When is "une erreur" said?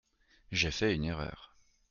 0.95-1.55